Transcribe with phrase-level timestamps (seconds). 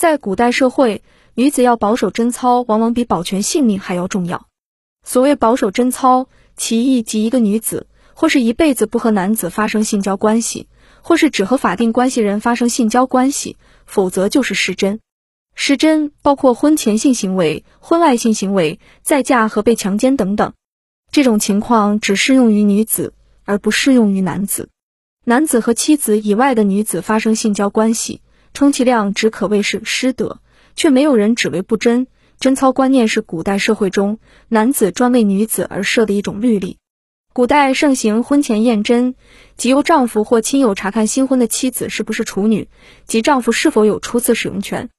[0.00, 1.02] 在古代社会，
[1.34, 4.46] 女子要保守贞操，往往比保全性命还要重要。
[5.04, 6.26] 所谓保守贞操，
[6.56, 10.68] 其意即一个女子，或是一辈子不和男子发生性交关系，
[11.02, 15.00] 或是只和法定关系人发生性交关系，否则就是失贞。
[15.54, 20.54] 失贞包括婚前性行为、婚外性行为、再嫁和被强奸等等。
[21.12, 23.12] 这种情况只适用于女子，
[23.44, 24.70] 而不适用于男子。
[25.26, 28.22] 男子和妻子以外的女子发生性交关系，
[28.52, 30.40] 充其量只可谓是失德，
[30.76, 32.06] 却没有人只为不贞。
[32.38, 36.78] 贞操观念是古代社会中男子专为女子而设的一种律例。
[37.32, 39.14] 古代盛行婚前验贞，
[39.56, 42.68] 即由丈夫或亲友查看新婚的妻子是不是处女，
[43.06, 44.90] 及丈夫是否有初次使用权。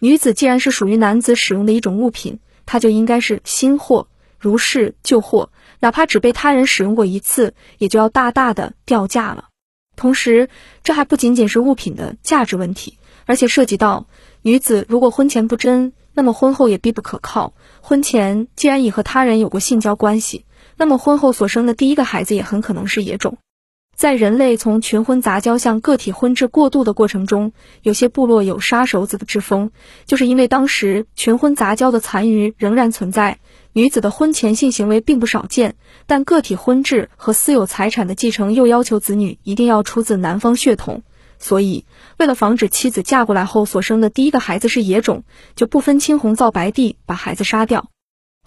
[0.00, 9.48] 女子既然是属于男子使用的一种物品，她就应该是新货，如是旧货，哪怕只被他人使用过一次，也就要大大的掉价了。
[9.94, 10.48] 同时，
[10.82, 14.06] 这还不仅仅是物品的价值问题，而且涉及到
[14.40, 15.92] 女子如果婚前不贞。
[16.18, 17.52] 那么婚后也必不可靠。
[17.82, 20.46] 婚前既然已和他人有过性交关系，
[20.78, 23.36] 那么婚后所生的第一个孩子也很可能是野种。
[23.94, 29.72] 在人类从群婚杂交向个体婚制过渡的过程中，有些部落有杀手子的之风，
[30.06, 33.38] 就是因为当时群婚杂交的残余仍然存在，
[33.74, 41.02] 女子的婚前性行为并不少见，但个体婚制和私有财产的继承又要求子女一定要出自男方血统。
[41.38, 41.84] 所以，
[42.18, 47.90] 为了防止妻子嫁过来后所生的第一个孩子是野种，就不分青红皂白地把孩子杀掉。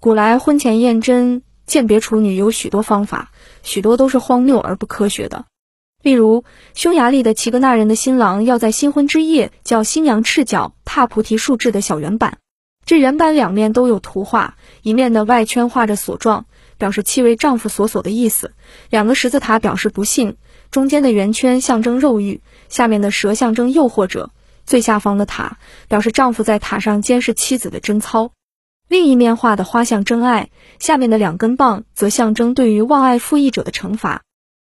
[0.02, 3.32] 古来婚前验真鉴别处女有许多方法，
[3.64, 5.46] 许多都是荒谬而不科学的。
[6.02, 12.38] 例如，匈牙利的齐格纳人的新郎要在新婚之夜叫新娘赤脚踏菩提树制的小圆板，
[12.86, 16.46] 这圆板两面都有图画，一面的外圈画着锁状，
[16.78, 18.52] 表示妻为丈夫所锁的意思；
[18.90, 20.38] 两个十字塔表示不幸。
[20.72, 24.30] 中间的圆圈象征肉欲，下面的蛇象征诱惑者，
[24.66, 28.32] 最下方的塔表示丈夫在塔上监视妻子的贞操。
[28.88, 34.22] 另一面画的花象征爱，下面的两根棒则象征对于忘爱负义者的惩罚。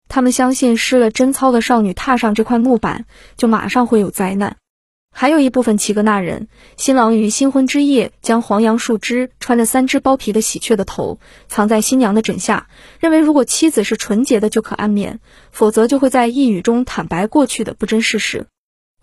[0.08, 3.06] 他们相信失了贞操的少女踏上这块木板，
[3.38, 4.58] 就马上会有灾难。
[5.22, 6.48] 还有一部分齐格纳人，
[6.78, 11.20] 新郎于新婚之夜将黄杨树枝穿着三只剥皮的喜鹊的头
[11.50, 12.70] 藏在新娘的枕下，
[13.02, 15.20] 认为如果妻子是纯洁的就可安眠，
[15.52, 18.48] 否则就会在一语中坦白过去的不真事实。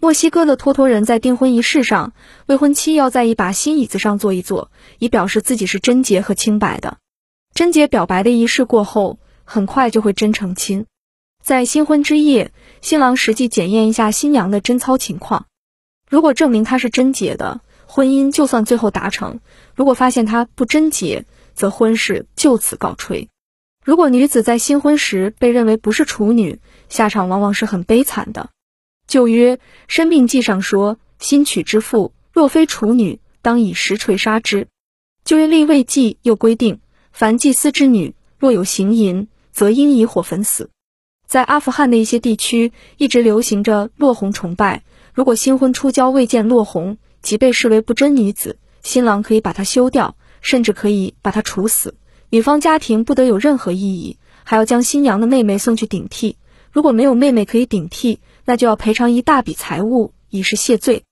[0.01, 2.15] 墨西哥的托托人在订婚仪式上，
[2.47, 6.97] 未婚妻要在一把新椅子上坐一坐，以表示自己是贞洁和清白的。
[7.53, 10.87] 贞洁表白的仪式过后，很快就会真成亲。
[11.45, 15.45] 在新婚之夜，新郎实际检验一下新娘的贞操情况。
[16.09, 19.41] 如果证明她是贞洁的，婚姻就算最后达成；
[19.75, 21.25] 如果发现她不贞洁，
[21.55, 23.29] 则婚事就此告吹。
[23.85, 28.51] 如果女子在新婚时被认为不是处女，下场往往是很悲惨的。
[29.07, 29.57] 旧约
[29.87, 34.67] 《生命记》上说：“新娶之妇若非处女，当以石锤杀之。”
[35.25, 36.81] 旧约《立位记》又规定，
[37.13, 40.71] 凡祭司之女若有行淫，则应以火焚死。
[41.27, 44.83] 在阿富汗的一些地区，一直流行着落红崇拜。
[45.17, 51.95] 如果新婚初交未见落红，即被视为不贞女子，新郎可以把她休掉，甚至可以把她处死。
[52.29, 56.37] 女方家庭不得有任何异议，还要将新娘的妹妹送去顶替。
[56.71, 61.05] 如果没有妹妹可以顶替，那就要赔偿一大笔财物以示谢罪。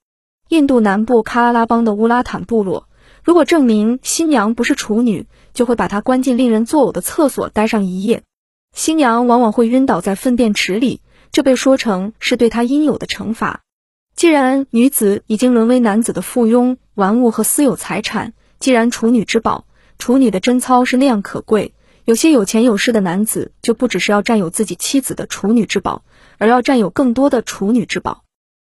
[0.49, 2.87] 印度南部喀拉拉邦的乌拉坦部落，
[3.23, 8.21] 如果证明新娘不是处女，就会把她关进令人作呕的厕所待上一夜。
[8.71, 11.01] 新娘往往会晕倒在粪便池里，
[11.31, 13.63] 这被说成是对她应有的惩罚。
[14.15, 19.65] 既然女子已经沦为男子的附庸、玩物和私有财产，既然处女之宝、
[19.99, 21.73] 处女的贞操是那样可贵，
[22.05, 26.05] 有些有钱有势的男子就不只是要占有自己妻子的处女之宝，
[26.37, 28.23] 而要占有更多的处女之宝。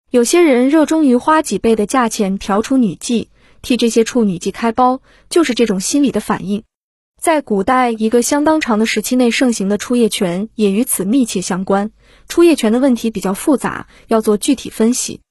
[0.09, 3.27] 有些人热衷于花几倍的价钱嫖处女妓，
[3.62, 6.63] 替这些处女妓开包，就是这种心理的反应。
[7.22, 11.91] 在古代，一个相当长的时期内盛行的出夜权也与此密切相关。
[12.27, 15.22] 出夜权的问题比较复杂，要做具体分析。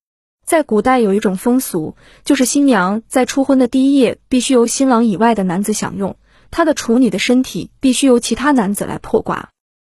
[0.45, 6.17] 在古代有一种风俗，就是新娘在初婚的第一夜必须由新郎以外的男子享用，
[6.51, 9.49] 她的处女的身体必须由其他男子来破瓜。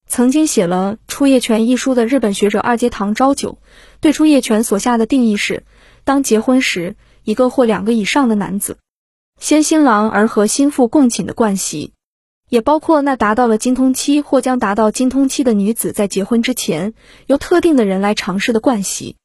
[0.07, 3.59] 曾经写了《出夜权》一书的日本学者二阶堂昭久，
[4.01, 5.65] 对出夜权所下的定义是：
[6.05, 8.79] 当结婚时，一个或两个以上的男子，
[9.39, 11.93] 先新郎而和新妇共寝的惯习，
[12.49, 16.95] 也包括那达到了精通期或将达到精通期的女子在结婚之前，
[17.27, 19.17] 由特定的人来尝试的惯习。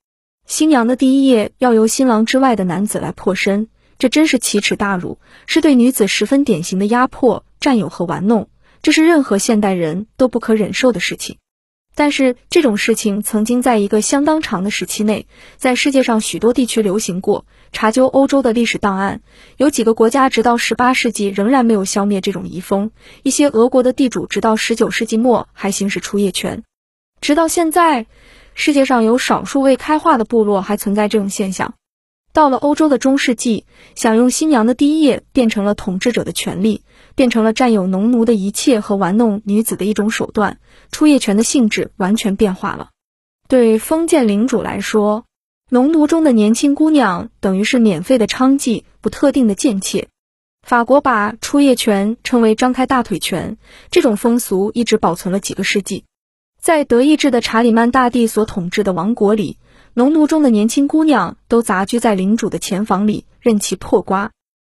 [0.54, 5.18] 新娘的第一夜要由新郎之外的男子来破身，这真是奇耻大辱，
[5.48, 8.50] 是对女子十分典型的压迫、占有和玩弄，
[8.84, 11.38] 这是任何现代人都不可忍受的事情。
[11.96, 15.26] 但是这种事情曾经在一个相当长的时期内，
[15.58, 17.48] 在世界上许多地区流行过。
[17.72, 19.22] 查究欧洲的历史档案，
[19.58, 22.92] 有几个国家直到十八世纪仍然没有消灭这种遗风。
[23.24, 26.62] 一些俄国的地主直到十九世纪末还行使出夜权。
[27.22, 28.06] 直到现在，
[28.56, 31.74] 世界上有少数未开化的部落还存在这种现象。
[32.32, 36.82] 到了欧洲的中世纪，享用新娘的第一夜变成了统治者的权利，
[37.14, 40.60] 变成了占有农奴的一切和玩弄女子的一种手段。
[40.92, 42.90] 出夜权的性质完全变化了。
[43.48, 45.26] 对封建领主来说，
[45.70, 50.08] 农奴中的年轻姑娘等于是免费的娼妓，不特定的贱妾。
[50.64, 53.58] 法国把出夜权称为张开大腿权，
[53.92, 56.06] 这种风俗一直保存了几个世纪。
[56.63, 59.57] 在德意志的查理曼大帝所统治的王国里，
[59.94, 64.31] 农奴中的年轻姑娘都杂居在领主的前房里，任其破瓜。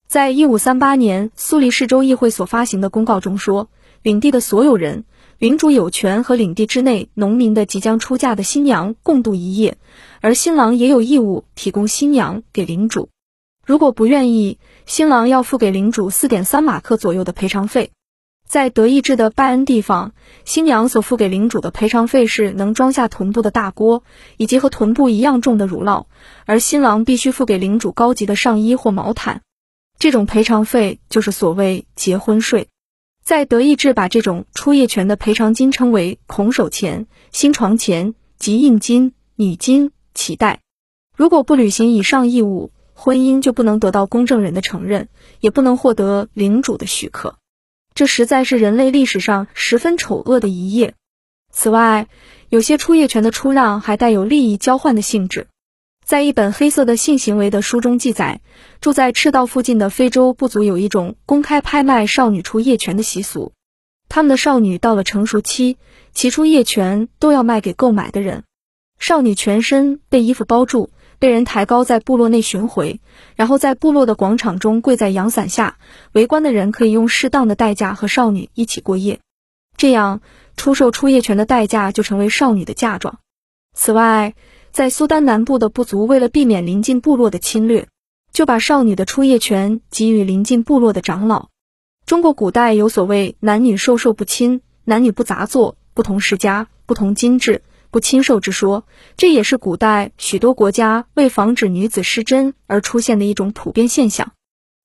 [0.08, 3.68] 在一五三八年，苏黎世州议会所发行的公告中说，
[4.00, 5.04] 领地的所有人。
[5.36, 9.76] 领主有权和领地之内农民的即将出嫁的新娘共度一夜，
[10.22, 13.10] 而新郎也有义务提供新娘给领主。
[13.66, 17.90] 如果不愿意，新郎要付给领主四点三马克左右的赔偿费。
[18.48, 20.12] 在德意志的拜恩地方，
[20.44, 24.04] 新娘所付给领主的赔偿费是能装下臀部的大锅，
[24.36, 26.06] 以及和臀部一样重的乳酪，
[26.44, 29.42] 而新郎必须付给领主高级的上衣或毛毯。
[29.98, 32.68] 这种赔偿费就是所谓结婚税。
[33.24, 40.60] 在德意志，把这种出夜权的赔偿金称为孔手钱、新床钱及印金、女金、脐带。
[41.16, 45.08] 如果不履行以上义务，婚姻就不能得到公证人的承认，
[45.40, 47.36] 也不能获得领主的许可。
[47.94, 50.94] 这实在是人类历史上十分丑恶的一页。
[51.52, 52.08] 此外，
[52.48, 55.46] 有些出夜权的出让还带有利益交换的性质。
[56.04, 58.40] 在一本黑色的性行为的书中记载，
[58.80, 63.52] 住在赤道附近的非洲部族有一种公开拍卖少女出夜权的习俗。
[64.08, 65.78] 他们的少女到了成熟期，
[66.12, 68.42] 其出夜权都要卖给购买的人。
[68.98, 73.00] 少女全身被衣服包住，被人抬高在部落内巡回，
[73.36, 75.78] 然后在部落的广场中跪在阳伞下，
[76.12, 79.20] 围观的人可以用适当的代价和少女一起过夜。
[79.76, 80.20] 这样，
[80.56, 83.18] 出售出夜权的代价就成为少女的嫁妆。
[83.76, 84.34] 此外，
[84.70, 87.88] 在苏丹南部的部族为了避免邻近部落的侵略，
[88.32, 91.48] 就把少女的出夜权给予邻近部落的长老。
[92.06, 97.62] 中国古代有所谓男女授受不亲、男女不杂作、不同世家、不同金制、
[97.94, 104.32] 不亲授之说，这也是古代许多国家为防止女子失贞而出现的一种普遍现象。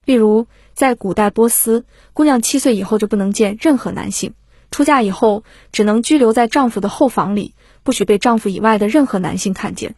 [0.05, 0.45] 例如，
[0.75, 4.35] 在古代波斯，姑娘七岁以后就不能见任何男性，
[4.69, 7.55] 出嫁以后只能居留在丈夫的后房里。
[7.81, 9.95] 不许被丈夫以外的任何男性看见。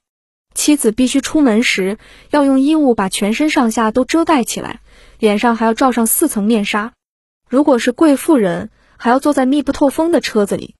[0.55, 1.97] 妻子必须出门时
[2.29, 4.79] 要用衣物把全身上下都遮盖起来，
[5.19, 6.93] 脸上还要罩上四层面纱。
[7.49, 10.75] 如果是贵妇人，还要坐在密不透风的车子里。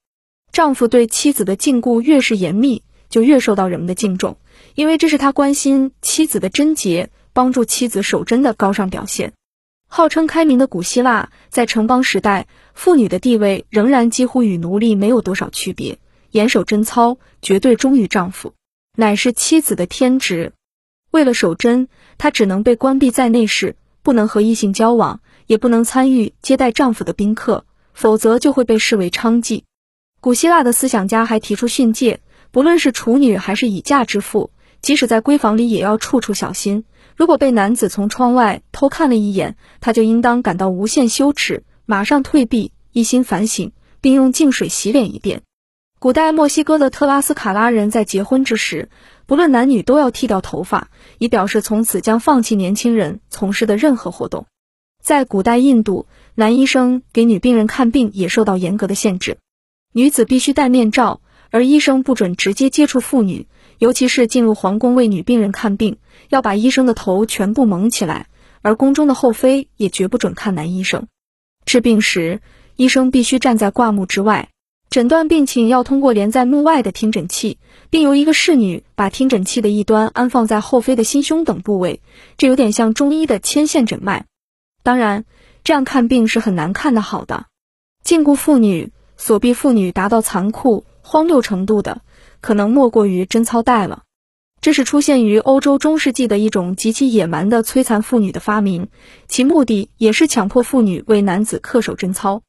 [0.52, 4.38] 丈夫对妻子的禁锢越是严密，就越受到人们的敬重，
[4.76, 9.32] 因为这是他关心妻子的贞洁、帮助妻子守贞的高尚表现。
[9.88, 16.00] 号称开明的古希腊，在城邦时代，妇女的地位仍然几乎与奴隶没有多少区别。
[16.32, 18.54] 严守贞操，绝对忠于丈夫，
[18.96, 20.54] 乃是妻子的天职。
[21.12, 29.64] 为了守贞，她只能被关闭在内室，不能和异性交往，也不能参与接待丈夫的宾客，否则就会被视为娼妓。
[30.22, 32.20] 古希腊的思想家还提出训诫：
[32.52, 36.84] 不论是处女还是已嫁之妇，即使在闺房里，也要处处小心。
[37.16, 45.42] 如果被男子从窗外偷看了一眼，她就应当感到无限羞耻，马上退避，一心反省，并用净水洗脸一遍。
[45.98, 48.90] 古代墨西哥的特拉斯卡拉人在结婚之时，
[49.26, 54.46] 不论男女都要剃掉头发，以表示从此将放弃年轻人从事的任何活动。
[55.02, 59.40] 在古代印度，男医生给女病人看病也受到严格的限制，
[59.94, 65.98] 女子必须戴面罩，而医生不准直接接触妇女，尤其是进入皇宫为女病人看病，
[66.30, 68.28] 要把医生的头全部蒙起来，
[68.62, 71.08] 而宫中的后妃也绝不准看男医生。
[71.66, 72.42] 治病时，
[72.76, 74.50] 医生必须站在挂幕之外。
[74.90, 82.02] 诊断病情要通过连在幕外的听诊器，并由一个侍女把听诊器的一端安放在后妃的心胸等部位，
[82.38, 84.26] 这有点像中医的牵线诊脉。
[84.84, 85.24] 当然，
[85.64, 87.46] 这样看病是很难看得好的。
[88.04, 88.92] 禁锢妇女、
[89.24, 92.02] 锁闭妇女达到残酷荒谬程度的，
[92.42, 94.02] 可能莫过于贞操带了。
[94.62, 98.88] 这是出现于欧洲中世纪的一种极其野蛮的摧残妇女的发明，
[99.28, 102.42] 其目的也是强迫妇女为男子恪守贞操。